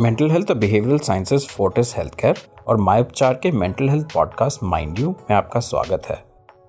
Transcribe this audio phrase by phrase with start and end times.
[0.00, 2.36] Mental health और behavioural sciences Fortis health care
[2.68, 6.16] और my Upchar के mental health podcast mind you में आपका स्वागत है।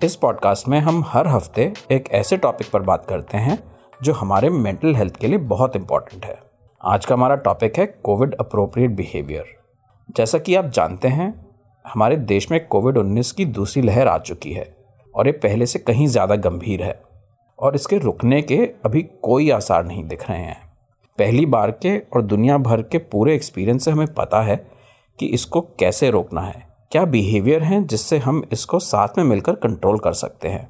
[0.03, 3.57] इस पॉडकास्ट में हम हर हफ़्ते एक ऐसे टॉपिक पर बात करते हैं
[4.03, 6.37] जो हमारे मेंटल हेल्थ के लिए बहुत इंपॉर्टेंट है।
[6.81, 9.45] आज का हमारा टॉपिक है कोविड अप्रोप्रिएट बिहेवियर
[10.17, 11.33] जैसा कि आप जानते हैं,
[11.85, 14.67] हमारे देश में कोविड 19 की दूसरी लहर आ चुकी है
[15.13, 16.99] और ये पहले से कहीं ज़्यादा गंभीर है
[17.59, 20.64] और इसके रुकने के अभी कोई आसार नहीं दिख रहे हैं।
[21.17, 24.55] पहली बार के और दुनिया भर के पूरे एक्सपीरियंस से हमें पता है
[25.19, 29.99] कि इसको कैसे रोकना है। क्या बिहेवियर हैं जिससे हम इसको साथ में मिलकर कंट्रोल
[29.99, 30.67] कर सकते हैं?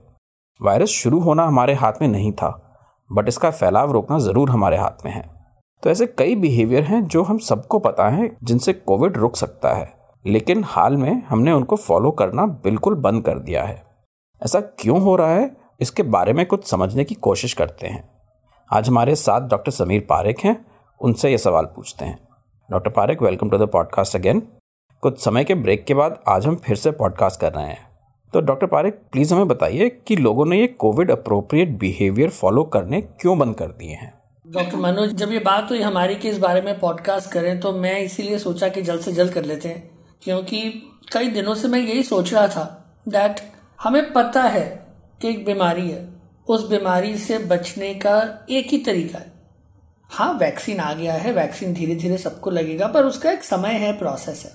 [0.61, 2.49] वायरस शुरू होना हमारे हाथ में नहीं था
[3.09, 5.23] बट इसका फैलाव रोकना ज़रूर हमारे हाथ में है।
[5.83, 9.93] तो ऐसे कई बिहेवियर हैं जो हम सबको पता है जिनसे कोविड रुक सकता है,
[10.25, 13.83] लेकिन हाल में हमने उनको फॉलो करना बिल्कुल बंद कर दिया है।
[14.41, 15.55] ऐसा क्यों हो रहा है?
[15.81, 18.03] इसके बारे में कुछ समझने की कोशिश करते हैं।
[18.73, 20.65] आज हमारे साथ डॉक्टर समीर पारेख हैं।
[21.01, 22.19] उनसे ये सवाल पूछते हैं।
[22.71, 24.39] Doctor Parekh welcome to the podcast again
[25.01, 27.89] कुछ समय के ब्रेक के बाद आज हम फिर से पॉडकास्ट कर रहे हैं।
[28.33, 33.01] तो डॉक्टर पारेख प्लीज़ हमें बताइए कि लोगों ने ये कोविड अप्रोप्रिएट बिहेवियर फॉलो करने
[33.01, 34.13] क्यों बंद कर दिए हैं?
[34.47, 37.99] डॉक्टर मनोज, जब ये बात हुई हमारी कि इस बारे में पॉडकास्ट करें तो मैं
[37.99, 39.89] इसीलिए सोचा कि जल्द से जल्द कर लेते हैं।
[40.21, 43.35] क्योंकि कई दिनों से मैं यही सोच रहा था दैट
[43.81, 44.87] हमें पता है
[45.21, 46.14] कि एक बीमारी है।
[46.47, 49.31] उस बीमारी से बचने का एक ही तरीका है।
[50.09, 53.97] हाँ वैक्सीन आ गया है, वैक्सीन धीरे धीरे सबको लगेगा, पर उसका एक समय है,
[53.97, 54.51] प्रोसेस है।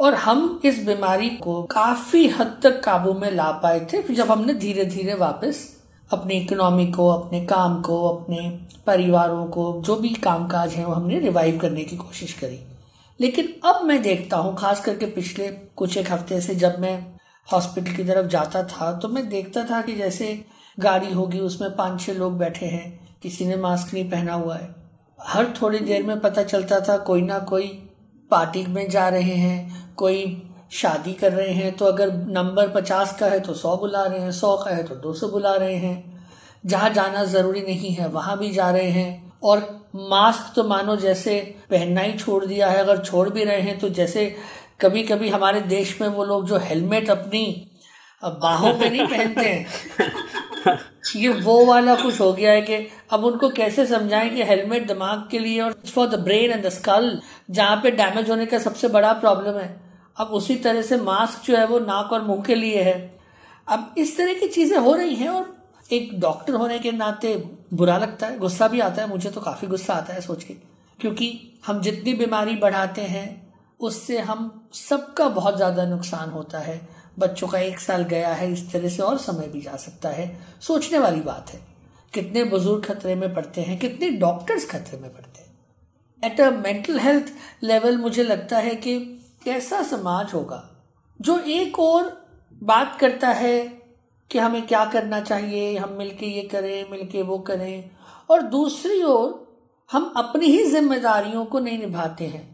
[0.00, 4.54] और हम इस बीमारी को काफ़ी हद तक काबू में ला पाए थे जब हमने
[4.54, 5.76] धीरे धीरे वापस
[6.12, 10.92] अपनी इकोनॉमी को, अपने काम को, अपने परिवारों को, जो भी काम काज है, वो
[10.92, 12.60] हमने रिवाइव करने की कोशिश करी।
[13.20, 17.14] लेकिन अब मैं देखता हूँ, खास करके पिछले कुछ एक हफ़्ते से जब मैं
[17.52, 20.44] हॉस्पिटल की तरफ़ जाता था तो मैं देखता था कि जैसे
[20.80, 24.74] गाड़ी होगी, उसमें पाँच छह लोग बैठे हैं, किसी ने मास्क नहीं पहना हुआ है।
[25.18, 27.66] हर थोड़ी देर में पता चलता था कोई ना कोई
[28.30, 30.42] पार्टी में जा रहे हैं, कोई
[30.72, 34.32] शादी कर रहे हैं तो अगर नंबर पचास का है तो सौ बुला रहे हैं,
[34.32, 36.26] सौ का है तो दो सौ बुला रहे हैं।
[36.66, 39.58] जहाँ जाना ज़रूरी नहीं है, वहाँ भी जा रहे हैं। और
[39.94, 41.38] मास्क तो मानो जैसे
[41.70, 44.34] पहनना ही छोड़ दिया है, अगर छोड़ भी रहे हैं तो जैसे
[44.80, 47.44] कभी कभी हमारे देश में वो लोग जो हेलमेट अपनी
[48.24, 49.66] बाहों पे नहीं पहनते हैं।
[51.16, 52.74] ये वो वाला कुछ हो गया है कि
[53.12, 56.68] अब उनको कैसे समझाएँ कि हेलमेट दिमाग के लिए और for the brain and the
[56.68, 59.80] skull जहाँ पे डैमेज होने का सबसे बड़ा प्रॉब्लम है।
[60.16, 63.18] अब उसी तरह से मास्क जो है वो नाक और मुँह के लिए है।
[63.68, 65.54] अब इस तरह की चीज़ें हो रही हैं और
[65.92, 67.36] एक डॉक्टर होने के नाते
[67.74, 70.54] बुरा लगता है। गुस्सा भी आता है। मुझे तो काफ़ी गुस्सा आता है सोच के।
[70.98, 77.48] क्योंकि हम जितनी बीमारी बढ़ाते हैं, उससे हम सबका बहुत ज़्यादा नुकसान होता है। बच्चों
[77.48, 80.26] का एक साल गया है, इस तरह से और समय भी जा सकता है।
[80.60, 81.60] सोचने वाली बात है,
[82.14, 85.50] कितने बुज़ुर्ग खतरे में पड़ते हैं, कितने डॉक्टर्स खतरे में पड़ते हैं।
[86.22, 88.98] At a mental health level मुझे लगता है कि
[89.44, 90.68] कैसा समाज होगा,
[91.20, 92.10] जो एक और
[92.62, 93.60] बात करता है
[94.30, 97.90] कि हमें क्या करना चाहिए, हम मिलके ये करें, मिलके वो करें,
[98.30, 99.40] और दूसरी ओर
[99.90, 102.50] हम अपनी ही जिम्मेदारियों को नहीं निभाते हैं।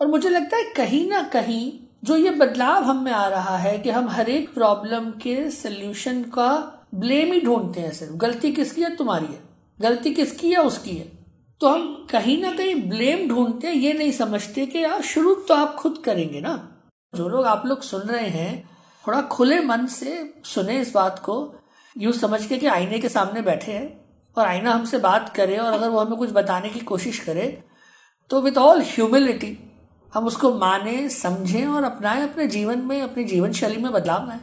[0.00, 1.72] और मुझे लगता है कहीं ना कहीं
[2.04, 6.22] जो ये बदलाव हम में आ रहा है कि हम हर एक प्रॉब्लम के सोल्यूशन
[6.22, 8.96] का ब्लेम ही ढूंढते हैं सिर्फ़। गलती किसकी है?
[8.96, 9.40] तुम्हारी है।
[9.80, 10.56] गलती किसकी है?
[10.56, 11.12] उसकी है।
[11.60, 15.54] तो हम कहीं ना कहीं ब्लेम ढूंढते हैं, ये नहीं समझते कि यार शुरू तो
[15.54, 16.82] आप खुद करेंगे ना।
[17.14, 18.70] जो लोग आप लोग सुन रहे हैं,
[19.06, 21.54] थोड़ा खुले मन से सुने इस बात को।
[21.98, 24.00] यूँ समझ के कि आईने के सामने बैठे हैं
[24.36, 27.64] और आईना हमसे बात करे और अगर वो हमें कुछ बताने की कोशिश करे
[28.30, 29.69] तो विथ ऑल ह्यूमिलिटी
[30.12, 34.40] हम उसको माने समझें और अपनाएँ अपने जीवन में अपनी जीवन शैली में बदलाव लाएँ।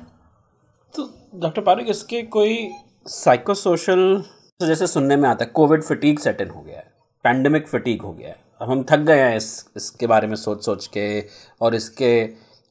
[0.96, 2.70] तो डॉक्टर पारिक इसके कोई
[3.06, 4.24] साइकोसोशल
[4.60, 6.92] जैसे सुनने में आता है कोविड फिटीक सेट इन हो गया है
[7.26, 10.66] पैंडमिक फटीक हो गया है। अब हम थक गए हैं इस इसके बारे में सोच
[10.66, 11.08] सोच के
[11.62, 12.14] और इसके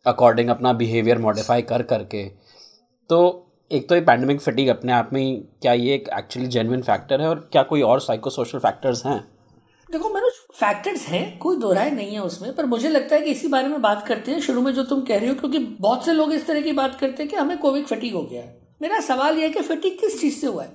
[0.06, 2.24] अकॉर्डिंग अपना बिहेवियर मॉडिफाई कर करके।
[3.10, 3.18] तो
[3.70, 7.28] एक तो ये पैंडमिक फटीक अपने आप में क्या ये एक एक्चुअली जेनविन फैक्टर है
[7.28, 9.18] और क्या कोई और साइको सोशल फैक्टर्स हैं?
[9.88, 10.25] देखो मैंने
[10.60, 13.68] फैक्टर्स हैं, कोई दो राय नहीं है उसमें, पर मुझे लगता है कि इसी बारे
[13.68, 16.32] में बात करते हैं शुरू में जो तुम कह रही हो, क्योंकि बहुत से लोग
[16.32, 19.36] इस तरह की बात करते हैं कि हमें कोविड फटीक हो गया है। मेरा सवाल
[19.36, 20.72] यह है कि फटीक किस चीज़ से हुआ है?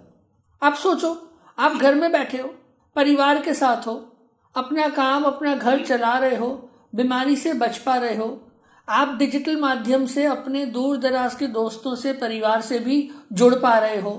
[0.64, 2.54] आप सोचो, आप घर में बैठे हो,
[2.96, 4.16] परिवार के साथ हो,
[4.58, 8.48] अपना काम, अपना घर चला रहे हो, बीमारी से बच पा रहे हो,
[8.90, 13.78] आप डिजिटल माध्यम से अपने दूर दराज के दोस्तों से, परिवार से भी जुड़ पा
[13.78, 14.12] रहे हो।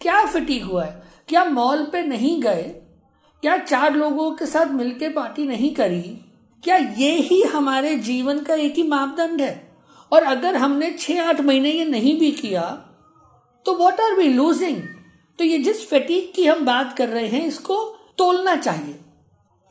[0.00, 1.02] क्या फिटिक हुआ है?
[1.28, 2.82] क्या मॉल पे नहीं गए
[3.42, 6.02] क्या चार लोगों के साथ मिलकर पार्टी नहीं करी?
[6.62, 9.76] क्या ये ही हमारे जीवन का एक ही मापदंड है?
[10.12, 12.62] और अगर हमने छह आठ महीने ये नहीं भी किया
[13.66, 14.82] तो वॉट आर वी लूजिंग
[15.38, 17.76] तो ये जिस फटीक की हम बात कर रहे हैं, इसको
[18.18, 18.98] तोलना चाहिए।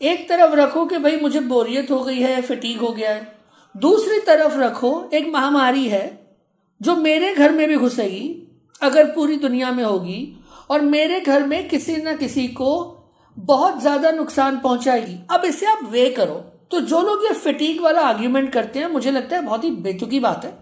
[0.01, 3.35] एक तरफ़ रखो कि भाई मुझे बोरियत हो गई है फटीक हो गया है।
[3.75, 6.35] दूसरी तरफ़ रखो, एक महामारी है,
[6.81, 8.47] जो मेरे घर में भी घुसेगी,
[8.81, 12.94] अगर पूरी दुनिया में होगी, और मेरे घर में किसी न किसी को
[13.37, 16.33] बहुत ज़्यादा नुकसान पहुंचाएगी। अब इसे आप वे करो।
[16.71, 20.19] तो जो लोग ये फिटीक वाला आर्ग्यूमेंट करते हैं मुझे लगता है बहुत ही बेतुकी
[20.19, 20.53] बात है।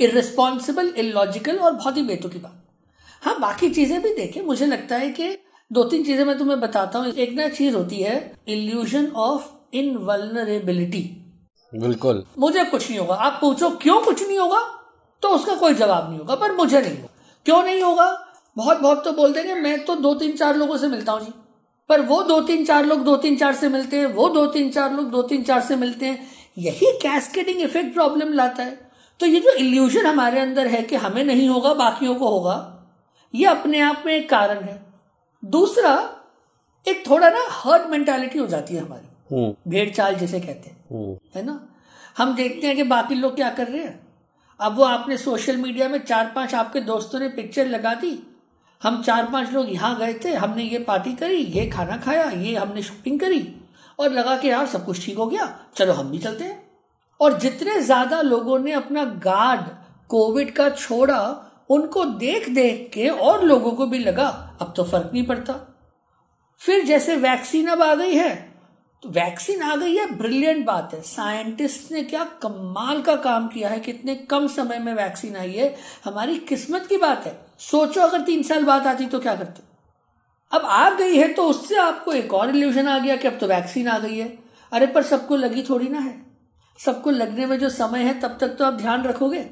[0.00, 2.58] इरेस्पॉन्सिबल इलॉजिकल और बहुत ही बेतुकी बात।
[3.22, 5.36] हाँ बाकी चीज़ें भी देखें। मुझे लगता है कि
[5.70, 8.16] दो तीन चीज़ें मैं तुम्हें बताता हूँ। एक ना चीज़ होती है
[8.48, 11.02] इल्यूजन ऑफ़ इनवलनरेबिलिटी
[11.72, 14.60] बिल्कुल। मुझे कुछ नहीं होगा। आप पूछो क्यों कुछ नहीं होगा?
[15.22, 17.08] तो उसका कोई जवाब नहीं होगा पर मुझे नहीं होगा।
[17.46, 18.10] क्यों नहीं होगा?
[18.56, 21.32] बहुत बहुत तो बोल देंगे मैं तो दो तीन चार लोगों से मिलता हूँ जी।
[21.88, 24.70] पर वो दो तीन चार लोग दो तीन चार से मिलते हैं वो दो तीन
[24.70, 26.26] चार लोग दो तीन चार से मिलते हैं
[26.58, 28.90] यही कैस्केडिंग इफ़ेक्ट प्रॉब्लम लाता है।
[29.20, 32.78] तो ये जो इल्यूजन हमारे अंदर है कि हमें नहीं होगा बाकियों को होगा
[33.34, 34.82] ये अपने आप में एक कारण है।
[35.44, 36.16] दूसरा
[36.88, 40.84] एक थोड़ा ना हर्ट मेंटालिटी हो जाती है हमारी। हम्म। भेड़ चाल जिसे कहते हैं।
[40.92, 41.68] हम्म। है ना?
[42.18, 44.06] हम देखते हैं कि बाकी लोग क्या कर रहे हैं।
[44.60, 48.31] अब वो आपने सोशल मीडिया में चार पाँच आपके दोस्तों ने पिक्चर लगा दी
[48.82, 52.54] हम चार पाँच लोग यहाँ गए थे, हमने ये पार्टी करी, ये खाना खाया, ये
[52.56, 53.46] हमने शॉपिंग करी,
[53.98, 56.62] और लगा कि यार सब कुछ ठीक हो गया, चलो हम भी चलते हैं।
[57.20, 59.66] और जितने ज़्यादा लोगों ने अपना गार्ड
[60.10, 64.26] कोविड का छोड़ा, उनको देख देख के और लोगों को भी लगा,
[64.60, 65.54] अब तो फ़र्क नहीं पड़ता।
[66.58, 68.34] फिर जैसे वैक्सीन अब आ गई है
[69.02, 73.68] तो वैक्सीन आ गई है ब्रिलियंट बात है। साइंटिस्ट ने क्या कमाल का काम किया
[73.68, 75.74] है, कितने कम समय में वैक्सीन आई है,
[76.04, 77.32] हमारी किस्मत की बात है।
[77.70, 79.62] सोचो, अगर तीन साल बाद आती तो क्या करते?
[80.56, 83.46] अब आ गई है तो उससे आपको एक और इल्यूजन आ गया कि अब तो
[83.46, 84.38] वैक्सीन आ गई है।
[84.72, 86.22] अरे, पर सबको लगी थोड़ी ना है।
[86.78, 89.50] सबको लगने में जो समय है, तब तक तो आप ध्यान रखोगे।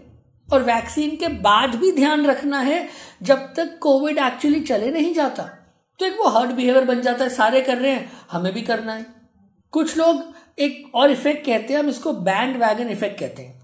[0.52, 2.88] और वैक्सीन के बाद भी ध्यान रखना है,
[3.22, 5.42] जब तक कोविड एक्चुअली चले नहीं जाता।
[5.98, 8.92] तो एक वो हर्ड बिहेवियर बन जाता है, सारे कर रहे हैं, हमें भी करना
[8.92, 9.06] है।
[9.70, 10.22] कुछ लोग
[10.58, 13.60] एक और इफ़ेक्ट कहते हैं, हम इसको बैंड वैगन इफ़ेक्ट कहते हैं।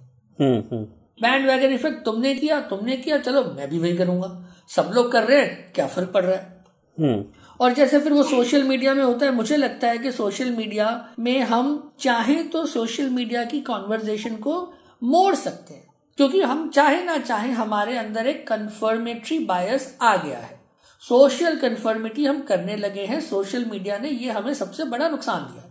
[1.23, 5.25] बैंड वैगन इफ़ेक्ट तुमने किया तुमने किया चलो मैं भी वही करूँगा। सब लोग कर
[5.25, 6.65] रहे हैं क्या फ़र्क पड़ रहा है?
[7.01, 7.25] हम्म।
[7.61, 11.09] और जैसे फिर वो सोशल मीडिया में होता है मुझे लगता है कि सोशल मीडिया
[11.19, 15.87] में हम चाहें तो सोशल मीडिया की कॉन्वर्जेशन को मोड़ सकते हैं।
[16.17, 20.61] क्योंकि हम चाहे ना चाहे हमारे अंदर एक कन्फर्मेटरी बायस आ गया है।
[21.01, 25.63] सोशल कन्फर्मिटी हम करने लगे हैं सोशल मीडिया ने ये हमें सबसे बड़ा नुकसान दिया।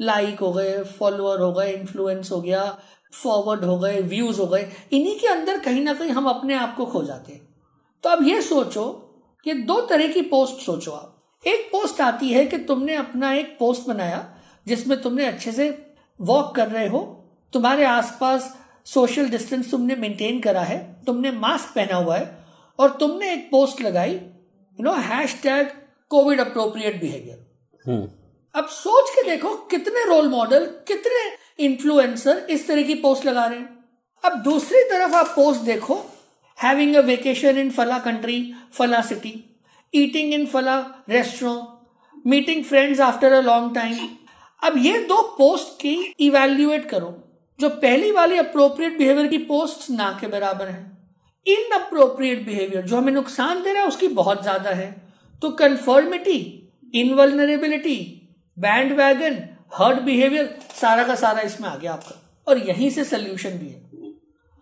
[0.00, 2.78] लाइक हो गए फॉलोअर हो गए इन्फ्लुएंस हो गया
[3.12, 6.76] फॉरवर्ड हो गए व्यूज़ हो गए इन्हीं के अंदर कहीं ना कहीं हम अपने आप
[6.76, 7.54] को खो जाते हैं।
[8.04, 8.84] तो अब ये सोचो
[9.44, 11.12] कि दो तरह की पोस्ट सोचो आप।
[11.46, 14.26] एक पोस्ट आती है कि तुमने अपना एक पोस्ट बनाया
[14.66, 15.68] जिसमें तुमने अच्छे से
[16.20, 17.00] वॉक कर रहे हो
[17.52, 22.46] तुम्हारे आसपास सोशल डिस्टेंस तुमने मेंटेन करा है तुमने मास्क पहना हुआ है
[22.78, 24.92] और तुमने एक पोस्ट लगाई you know
[25.42, 25.70] hashtag
[26.10, 27.90] COVID appropriate behaviour
[28.54, 31.24] अब सोच के देखो कितने रोल मॉडल कितने
[31.58, 33.74] इन्फ्लुएंसर इस तरह की पोस्ट लगा रहे हैं।
[34.24, 35.94] अब दूसरी तरफ़ आप पोस्ट देखो
[36.58, 38.40] हैविंग अ वेकेशन इन फला कंट्री
[38.72, 39.34] फला सिटी
[39.92, 40.78] ईटिंग इन फला
[41.10, 44.08] restaurant meeting friends after a long time
[44.62, 47.14] अब ये दो पोस्ट की इवेल्युएट करो,
[47.58, 50.84] जो पहली वाली अप्रोप्रिएट बिहेवियर की पोस्ट ना के बराबर है।
[51.46, 54.90] इन अप्रोप्रिएट बिहेवियर जो हमें नुकसान दे रहा है, उसकी बहुत ज़्यादा है।
[55.42, 56.38] तो conformity
[56.94, 57.98] invulnerability
[58.92, 59.38] bandwagon
[59.74, 64.12] herd behaviour सारा का सारा इसमें आ गया आपका। और यहीं से सोल्यूशन भी है।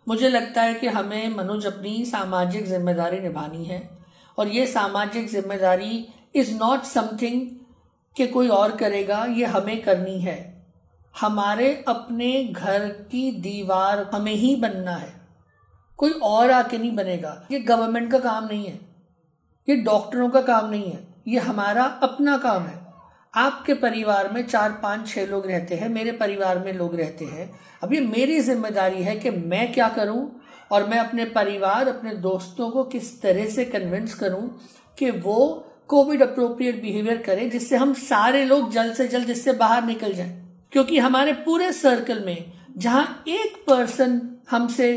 [0.08, 3.99] मुझे लगता है कि हमें मनोज अपनी सामाजिक ज़िम्मेदारी निभानी है।
[4.38, 7.46] और ये सामाजिक ज़िम्मेदारी इज़ नॉट समथिंग
[8.16, 10.66] कि कोई और करेगा, ये हमें करनी है।
[11.20, 15.20] हमारे अपने घर की दीवार हमें ही बनना है।
[15.96, 18.80] कोई और आके नहीं बनेगा। ये गवर्नमेंट का काम नहीं है।
[19.68, 22.84] ये डॉक्टरों का काम नहीं है। ये हमारा अपना काम है।
[23.35, 27.50] आपके परिवार में चार पाँच छह लोग रहते हैं मेरे परिवार में लोग रहते हैं।
[27.83, 30.31] अब ये मेरी ज़िम्मेदारी है कि मैं क्या करूँ
[30.71, 34.49] और मैं अपने परिवार अपने दोस्तों को किस तरह से कन्विंस करूँ
[34.99, 35.47] कि वो
[35.88, 40.41] कोविड अप्रोप्रिएट बिहेवियर करें जिससे हम सारे लोग जल्द से जल्द इससे बाहर निकल जाएँ।
[40.73, 44.93] क्योंकि हमारे पूरे सर्कल में जहाँ एक पर्सन हमसे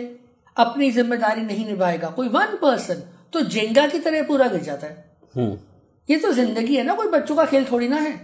[0.57, 3.03] अपनी ज़िम्मेदारी नहीं निभाएगा कोई वन पर्सन
[3.33, 5.57] तो जेंगा की तरह पूरा गिर जाता है। हम्म।
[6.05, 8.15] ये तो ज़िंदगी है ना कोई बच्चों का खेल थोड़ी ना है।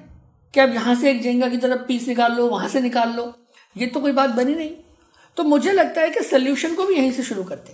[0.53, 3.33] कि अब यहाँ से एक जेंगा की तरफ़ पीस निकाल लो वहाँ से निकाल। लो
[3.75, 4.71] ये तो कोई बात बनी नहीं।
[5.37, 7.73] तो मुझे लगता है कि सोल्यूशन को भी यहीं से शुरू करते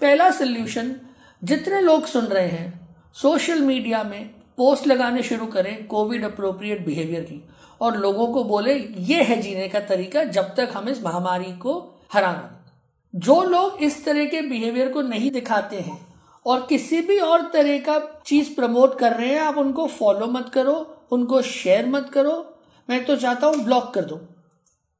[0.00, 0.94] पहला सोल्यूशन
[1.42, 7.22] जितने लोग सुन रहे हैं सोशल मीडिया में पोस्ट लगाने शुरू करें कोविड अप्रोप्रिएट बिहेवियर
[7.22, 7.42] की।
[7.80, 12.02] और लोगों को बोले, ये है जीने का तरीका, जब तक हम इस महामारी को
[12.12, 12.52] हराना
[13.14, 16.00] जो लोग इस तरह के बिहेवियर को नहीं दिखाते हैं
[16.46, 20.50] और किसी भी और तरह का चीज़ प्रमोट कर रहे हैं, आप उनको फॉलो मत
[20.54, 22.34] करो। उनको शेयर मत करो
[22.88, 24.20] मैं तो चाहता हूँ ब्लॉक कर दो।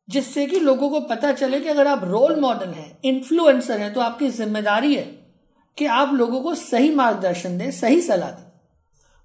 [0.08, 4.00] जिससे कि लोगों को पता चले कि अगर आप रोल मॉडल हैं इन्फ्लुएंसर हैं तो
[4.00, 5.04] आपकी ज़िम्मेदारी है
[5.78, 8.44] कि आप लोगों को सही मार्गदर्शन दें सही सलाह दें।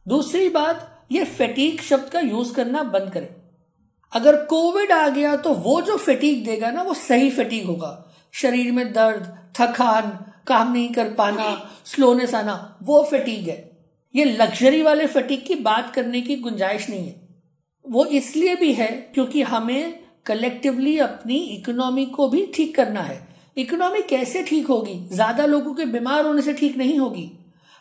[0.05, 3.27] दूसरी बात ये फेटीक शब्द का यूज़ करना बंद करें।
[4.11, 7.97] अगर कोविड आ गया तो वो जो फेटीक देगा ना वो सही फेटीक होगा।
[8.33, 10.09] शरीर में दर्द थकान
[10.47, 13.70] काम नहीं कर पाना स्लोनेस आना वो फेटीक है।
[14.15, 17.19] ये लग्जरी वाले फटीक की बात करने की गुंजाइश नहीं है।
[17.85, 23.19] वो इसलिए भी है क्योंकि हमें कलेक्टिवली अपनी इकोनॉमी को भी ठीक करना है।
[23.57, 24.99] इकोनॉमी कैसे ठीक होगी?
[25.11, 27.29] ज़्यादा लोगों के बीमार होने से ठीक नहीं होगी।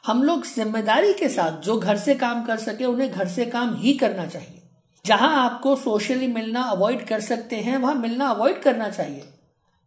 [0.05, 3.75] हम लोग ज़िम्मेदारी के साथ जो घर से काम कर सके, उन्हें घर से काम
[3.77, 4.63] ही करना चाहिए।
[5.05, 9.23] जहाँ आपको सोशली मिलना अवॉइड कर सकते हैं, वहाँ मिलना अवॉइड करना चाहिए।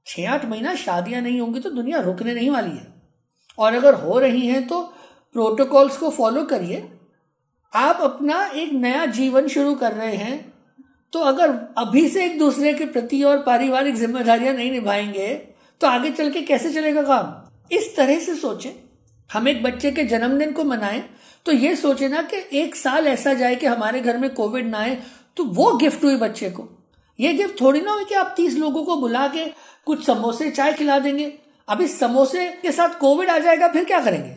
[0.06, 2.92] छह आठ महीना शादियाँ नहीं होंगी तो दुनिया रुकने नहीं वाली है।
[3.58, 4.82] और अगर हो रही हैं तो
[5.36, 6.88] प्रोटोकॉल्स को फॉलो करिए।
[7.74, 10.54] आप अपना एक नया जीवन शुरू कर रहे हैं
[11.14, 15.34] तो अगर अभी से एक दूसरे के प्रति और पारिवारिक जिम्मेदारियाँ नहीं निभाएँगे
[15.82, 17.34] तो आगे चल के कैसे चलेगा काम?
[17.72, 18.72] इस तरह से सोचें।
[19.30, 21.04] हम एक बच्चे के जन्मदिन को मनाएँ
[21.46, 24.80] तो ये सोचे ना कि एक साल ऐसा जाए कि हमारे घर में कोविड ना
[24.80, 24.98] आए
[25.38, 26.68] तो वो गिफ्ट हुई बच्चे को।
[27.20, 29.46] ये गिफ्ट थोड़ी ना हो कि आप तीस लोगों को बुला के
[29.86, 31.34] कुछ समोसे, चाय खिला देंगे।
[31.68, 34.36] अभी समोसे के साथ कोविड आ जाएगा, फिर क्या करेंगे?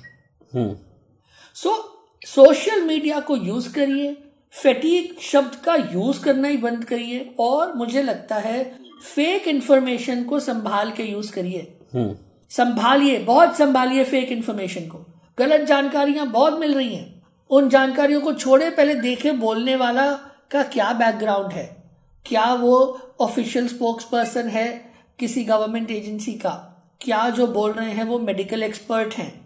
[1.56, 4.16] सो सोशल मीडिया को यूज़ करिए
[4.62, 8.78] फेटीक शब्द का यूज़ करना ही बंद करिए और मुझे लगता है
[9.14, 12.16] फेक इंफॉर्मेशन को संभाल के यूज़ करिए। हम्म।
[12.50, 15.06] संभालिए बहुत संभालिए फेक इंफॉर्मेशन को।
[15.38, 20.12] गलत जानकारियाँ बहुत मिल रही हैं। उन जानकारियों को छोड़े पहले देखे बोलने वाला
[20.50, 21.82] का क्या बैकग्राउंड है?
[22.26, 26.84] क्या वो ऑफिशियल स्पोक्स पर्सन है किसी गवर्नमेंट एजेंसी का?
[27.00, 29.45] क्या जो बोल रहे हैं वो मेडिकल एक्सपर्ट हैं?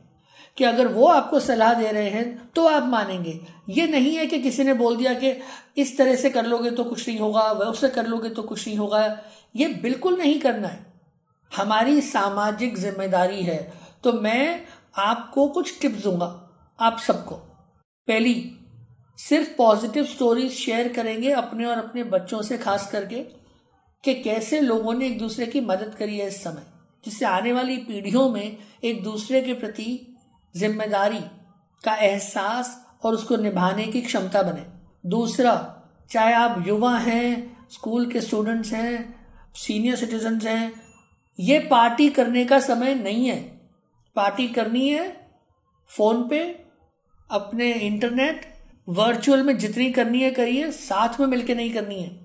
[0.60, 3.38] कि अगर वो आपको सलाह दे रहे हैं तो आप मानेंगे।
[3.68, 5.32] ये नहीं है कि किसी ने बोल दिया कि
[5.76, 8.76] इस तरह से कर लोगे तो कुछ नहीं होगा वैसे कर लोगे तो कुछ नहीं
[8.78, 9.00] होगा।
[9.56, 10.86] ये बिल्कुल नहीं करना है।
[11.52, 13.58] हमारी सामाजिक ज़िम्मेदारी है।
[14.04, 14.64] तो मैं
[14.98, 16.26] आपको कुछ टिप्स दूँगा,
[16.78, 18.52] आप सबको। पहली,
[19.18, 23.22] सिर्फ़ पॉजिटिव स्टोरीज शेयर करेंगे अपने और अपने बच्चों से, खास करके,
[24.04, 26.62] कि कैसे लोगों ने एक दूसरे की मदद करी है इस समय,
[27.04, 30.09] जिससे आने वाली पीढ़ियों में एक दूसरे के प्रति
[30.57, 31.21] ज़िम्मेदारी
[31.85, 34.64] का एहसास और उसको निभाने की क्षमता बने।
[35.09, 39.21] दूसरा, चाहे आप युवा हैं, स्कूल के स्टूडेंट्स हैं,
[39.54, 40.73] सीनियर सिटीजन हैं,
[41.40, 43.40] ये पार्टी करने का समय नहीं है।
[44.16, 45.28] पार्टी करनी है
[45.88, 46.61] फ़ोन पे,
[47.30, 48.54] अपने इंटरनेट,
[48.88, 52.21] वर्चुअल में जितनी करनी है करिए, साथ में मिलके नहीं करनी है।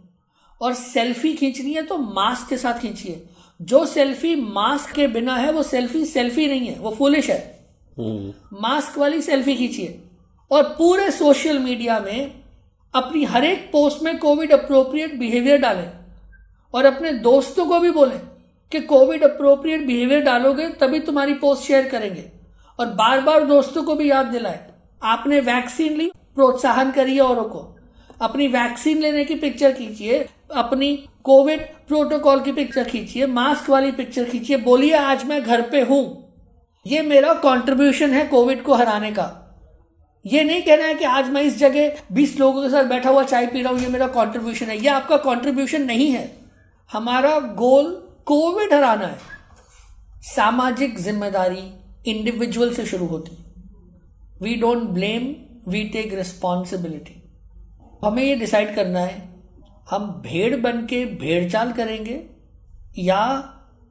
[0.62, 3.30] और सेल्फी खींचनी है तो मास्क के साथ खींचिए।
[3.62, 7.55] जो सेल्फी मास्क के बिना है, वो सेल्फी सेल्फी नहीं है, वो फुलिश है।
[8.54, 10.02] मास्क वाली सेल्फी खींचिए।
[10.52, 12.32] और पूरे सोशल मीडिया में
[12.96, 15.92] अपनी हर एक पोस्ट में कोविड अप्रोप्रिएट बिहेवियर डालें।
[16.74, 18.20] और अपने दोस्तों को भी बोलें
[18.72, 22.26] कि कोविड अप्रोप्रिएट बिहेवियर डालोगे, तभी तुम्हारी पोस्ट शेयर करेंगे।
[22.80, 24.72] और बार बार दोस्तों को भी याद दिलाए।
[25.04, 27.78] आपने वैक्सीन ली, प्रोत्साहन करिए औरों को।
[28.22, 34.24] अपनी वैक्सीन लेने की पिक्चर खींचिए, अपनी कोविड प्रोटोकॉल की पिक्चर खींचिए मास्क वाली पिक्चर
[34.24, 36.25] खींचिए, बोलिए, आज मैं घर पे हूँ।
[36.86, 39.32] ये मेरा कंट्रीब्यूशन है कोविड को हराने का।
[40.26, 43.24] ये नहीं कहना है कि आज मैं इस जगह 20 लोगों के साथ बैठा हुआ
[43.24, 46.32] चाय पी रहा हूँ, ये मेरा कंट्रीब्यूशन है। ये आपका कंट्रीब्यूशन नहीं है।
[46.92, 47.92] हमारा गोल
[48.26, 49.18] कोविड हराना है।
[50.26, 51.64] सामाजिक ज़िम्मेदारी
[52.08, 53.44] इंडिविजुअल से शुरू होती है।
[54.42, 55.24] We don't blame
[55.68, 57.22] we take responsibility
[58.04, 59.22] हमें ये डिसाइड करना है,
[59.90, 62.22] हम भेड़ बन के भेड़ चाल करेंगे
[63.00, 63.22] या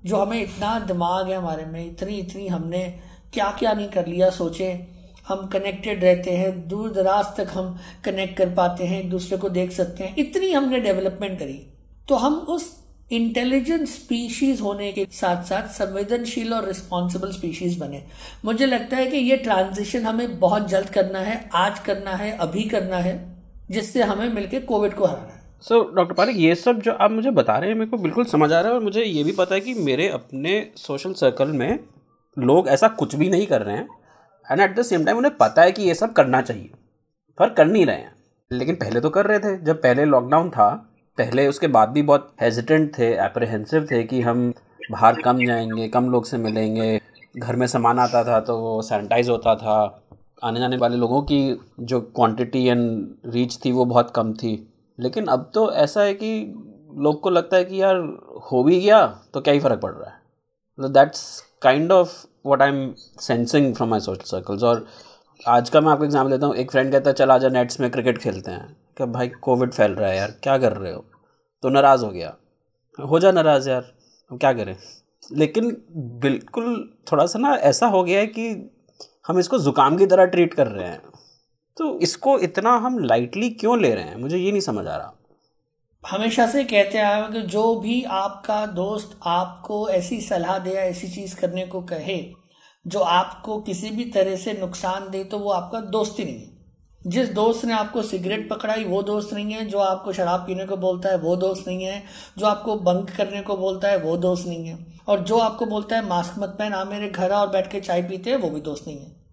[0.07, 2.99] जो हमें इतना दिमाग है हमारे में, इतनी इतनी हमने
[3.33, 4.87] क्या क्या नहीं कर लिया, सोचे।
[5.29, 9.49] हम कनेक्टेड रहते हैं, दूर दराज तक हम कनेक्ट कर पाते हैं, एक दूसरे को
[9.49, 11.67] देख सकते हैं। इतनी हमने डेवलपमेंट करी।
[12.09, 18.05] तो हम उस इंटेलिजेंट स्पीशीज होने के साथ साथ संवेदनशील और रिस्पॉन्सिबल स्पीशीज बने।
[18.45, 22.63] मुझे लगता है कि ये ट्रांजिशन हमें बहुत जल्द करना है, आज करना है, अभी
[22.63, 25.34] करना है, जिससे हमें मिलकर कोविड को हराना है।
[25.69, 28.53] सो डॉक्टर पारिक ये सब जो आप मुझे बता रहे हैं, मेरे को बिल्कुल समझ
[28.53, 31.79] आ रहा है और मुझे ये भी पता है कि मेरे अपने सोशल सर्कल में
[32.39, 33.89] लोग ऐसा कुछ भी नहीं कर रहे हैं
[34.51, 36.71] and at the same time उन्हें पता है कि ये सब करना चाहिए।
[37.39, 38.13] पर कर नहीं रहे हैं।
[38.53, 42.35] लेकिन पहले तो कर रहे थे। जब पहले लॉकडाउन था, पहले उसके बाद भी बहुत
[42.41, 44.53] हेजिटेंट थे अप्रहेंसिव थे कि हम
[44.91, 47.01] बाहर कम जाएँगे, कम लोग से मिलेंगे।
[47.39, 50.03] घर में सामान आता था तो वो सैनिटाइज होता था।
[50.45, 55.27] आने जाने वाले लोगों की जो क्वांटिटी एंड रीच थी वो बहुत कम थी। लेकिन
[55.27, 56.31] अब तो ऐसा है कि
[56.97, 57.97] लोग को लगता है कि यार
[58.53, 60.93] हो भी गया तो क्या ही फ़र्क पड़ रहा है?
[60.93, 62.13] That's kind of
[62.47, 64.87] what I am sensing from my social circles और
[65.41, 67.91] आज का मैं आपको एग्ज़ाम्पल देता हूँ, एक फ्रेंड कहता है, चल आजा नेट्स में
[67.91, 71.05] क्रिकेट खेलते हैं। क्या भाई कोविड फैल रहा है यार, क्या कर रहे हो?
[71.63, 72.35] तो नाराज़ हो गया।
[72.99, 73.93] हो जा नाराज़ यार
[74.31, 74.77] हम क्या करें?
[75.33, 75.77] लेकिन
[76.23, 78.49] बिल्कुल थोड़ा सा ना ऐसा हो गया है कि
[79.27, 81.01] हम इसको ज़ुकाम की तरह ट्रीट कर रहे हैं।
[81.77, 84.17] तो इसको इतना हम लाइटली क्यों ले रहे हैं?
[84.17, 85.15] मुझे ये नहीं समझ आ रहा।
[86.09, 91.09] हमेशा से कहते आए कि जो भी आपका दोस्त आपको ऐसी सलाह दे या ऐसी
[91.09, 92.35] चीज़ करने को कहे,
[92.87, 96.55] जो आपको किसी भी तरह से नुकसान दे तो वो आपका दोस्त ही नहीं है।
[97.07, 100.77] जिस दोस्त ने आपको सिगरेट पकड़ाई, वो दोस्त नहीं है। जो आपको शराब पीने को
[100.77, 102.05] बोलता है, वो दोस्त नहीं है।
[102.39, 105.97] जो आपको बंक करने को बोलता है, वो दोस्त नहीं है। और जो आपको बोलता
[105.97, 108.61] है, मास्क मत पहन, आ मेरे घर और बैठ के चाय पीते हैं, वो भी
[108.61, 109.24] दोस्त नहीं है।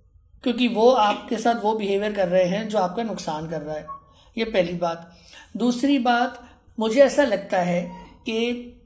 [0.43, 3.85] क्योंकि वो आपके साथ वो बिहेवियर कर रहे हैं जो आपका नुकसान कर रहा है।
[4.35, 5.11] ये पहली बात।
[5.57, 6.39] दूसरी बात,
[6.77, 7.81] मुझे ऐसा लगता है
[8.25, 8.77] कि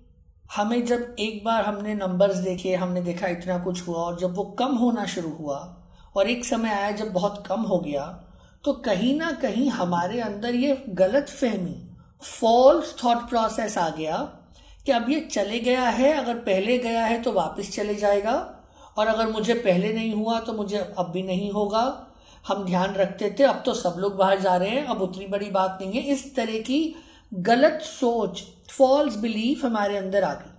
[0.55, 4.43] हमें जब एक बार हमने नंबर्स देखे, हमने देखा इतना कुछ हुआ और जब वो
[4.59, 5.57] कम होना शुरू हुआ
[6.15, 8.05] और एक समय आया जब बहुत कम हो गया
[8.63, 11.81] तो कहीं ना कहीं हमारे अंदर ये गलत फहमी
[12.21, 14.17] फॉल्स थॉट प्रोसेस आ गया
[14.85, 18.33] कि अब ये चले गया है, अगर पहले गया है तो वापस चले जाएगा।
[18.97, 22.07] और अगर मुझे पहले नहीं हुआ तो मुझे अब भी नहीं होगा।
[22.47, 25.49] हम ध्यान रखते थे, अब तो सब लोग बाहर जा रहे हैं, अब उतनी बड़ी
[25.49, 26.95] बात नहीं है। इस तरह की
[27.33, 30.51] गलत सोच फॉल्स बिलीफ हमारे अंदर आ गई।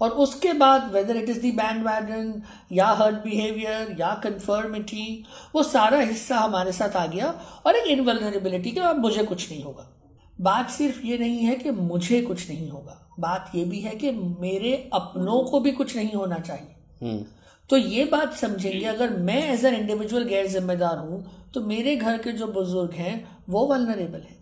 [0.00, 1.52] और उसके बाद whether it is the
[1.86, 2.42] bandwagon
[2.72, 8.70] या हर्ट बिहेवियर या कन्फर्मिटी वो सारा हिस्सा हमारे साथ आ गया और एक इनवलनरेबिलिटी
[8.70, 10.00] कि अब मुझे कुछ नहीं होगा।
[10.40, 14.10] बात सिर्फ़ ये नहीं है कि मुझे कुछ नहीं होगा। बात ये भी है कि
[14.12, 17.24] मेरे अपनों को भी कुछ नहीं होना चाहिए। हम्म।
[17.70, 22.18] तो ये बात समझेंगे अगर मैं एज एन इंडिविजुअल गैर जिम्मेदार हूँ तो मेरे घर
[22.18, 23.14] के जो बुज़ुर्ग हैं
[23.48, 24.36] वो वलनरेबल हैं।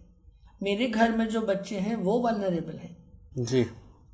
[0.63, 2.97] मेरे घर में जो बच्चे हैं वो वलनरेबल हैं।
[3.39, 3.65] जी।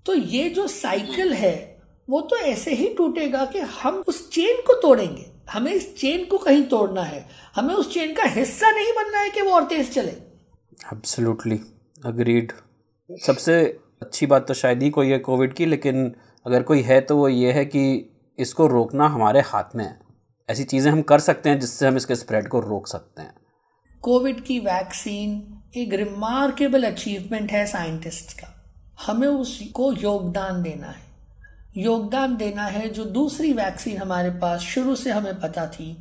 [0.07, 1.55] तो ये जो साइकिल है
[2.09, 6.39] वो तो ऐसे ही टूटेगा कि हम उस चेन को तोड़ेंगे। हमें इस चेन को
[6.39, 7.25] कहीं तोड़ना है।
[7.57, 10.11] हमें उस चेन का हिस्सा नहीं बनना है कि वो और तेज चले।
[10.93, 11.61] एब्सोल्युटली
[12.07, 12.53] अग्रीड
[13.11, 13.63] सबसे
[14.03, 16.13] अच्छी बात तो शायद ही कोई है कोविड की लेकिन
[16.47, 17.83] अगर कोई है तो वो ये है कि
[18.39, 19.99] इसको रोकना हमारे हाथ में है।
[20.49, 23.35] ऐसी चीज़ें हम कर सकते हैं जिससे हम इसके स्प्रेड को रोक सकते हैं।
[24.03, 28.49] कोविड की वैक्सीन एक रिमार्केबल अचीवमेंट है साइंटिस्ट का।
[29.07, 31.11] हमें उसको योगदान देना है।
[31.77, 35.97] योगदान देना है जो दूसरी वैक्सीन हमारे पास शुरू से हमें पता थी,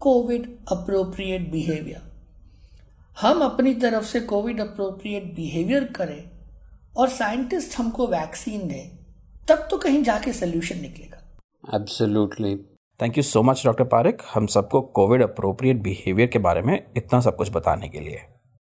[0.00, 2.12] कोविड अप्रोप्रिएट बिहेवियर
[3.20, 6.30] हम अपनी तरफ़ से कोविड अप्रोप्रिएट बिहेवियर करें
[6.96, 8.90] और साइंटिस्ट हमको वैक्सीन दें,
[9.48, 11.13] तब तो कहीं जाके सोल्यूशन निकलेगा।
[11.74, 12.56] Absolutely
[13.02, 17.20] thank you so much doctor Parik हम सबको कोविड अप्रोप्रिएट बिहेवियर के बारे में इतना
[17.20, 18.18] सब कुछ बताने के लिए।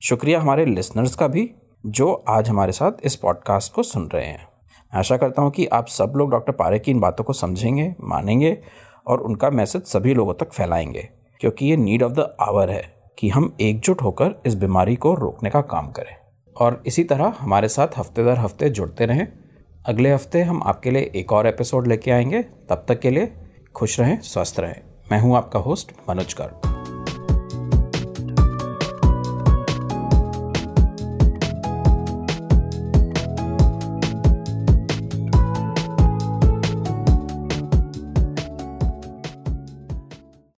[0.03, 1.55] शुक्रिया हमारे लिसनर्स का भी,
[1.87, 4.49] जो आज हमारे साथ इस पॉडकास्ट को सुन रहे हैं।
[4.95, 8.59] आशा करता हूँ कि आप सब लोग डॉक्टर पारे की इन बातों को समझेंगे, मानेंगे,
[9.07, 11.09] और उनका मैसेज सभी लोगों तक फैलाएँगे।
[11.41, 15.51] क्योंकि ये नीड ऑफ़ द आवर है कि हम एकजुट होकर इस बीमारी को रोकने
[15.51, 16.17] का काम करें।
[16.57, 19.42] और इसी तरह हमारे साथ हफ़्ते दर हफ़्ते जुड़ते रहें।
[19.87, 23.33] अगले हफ़्ते हम आपके लिए एक और एपिसोड लेके आएँगे। तब तक के लिए
[23.75, 24.81] खुश रहें, स्वस्थ रहें।
[25.13, 26.82] मैं हूँ आपका होस्ट, मनोज गर्ग।